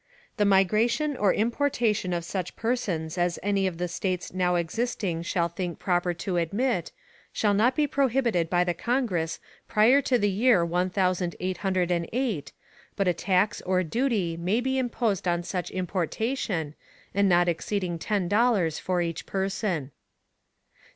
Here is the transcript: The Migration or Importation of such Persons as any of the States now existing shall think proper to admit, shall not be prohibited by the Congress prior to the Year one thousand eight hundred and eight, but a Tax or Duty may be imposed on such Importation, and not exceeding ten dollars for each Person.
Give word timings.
The 0.37 0.45
Migration 0.45 1.15
or 1.15 1.31
Importation 1.31 2.11
of 2.11 2.25
such 2.25 2.55
Persons 2.55 3.19
as 3.19 3.37
any 3.43 3.67
of 3.67 3.77
the 3.77 3.87
States 3.87 4.33
now 4.33 4.55
existing 4.55 5.21
shall 5.21 5.47
think 5.47 5.77
proper 5.77 6.11
to 6.15 6.37
admit, 6.37 6.91
shall 7.31 7.53
not 7.53 7.75
be 7.75 7.85
prohibited 7.85 8.49
by 8.49 8.63
the 8.63 8.73
Congress 8.73 9.39
prior 9.67 10.01
to 10.01 10.17
the 10.17 10.27
Year 10.31 10.65
one 10.65 10.89
thousand 10.89 11.35
eight 11.39 11.57
hundred 11.57 11.91
and 11.91 12.09
eight, 12.13 12.51
but 12.95 13.07
a 13.07 13.13
Tax 13.13 13.61
or 13.61 13.83
Duty 13.83 14.35
may 14.37 14.59
be 14.59 14.79
imposed 14.79 15.27
on 15.27 15.43
such 15.43 15.69
Importation, 15.69 16.73
and 17.13 17.29
not 17.29 17.47
exceeding 17.47 17.99
ten 17.99 18.27
dollars 18.27 18.79
for 18.79 19.03
each 19.03 19.27
Person. 19.27 19.91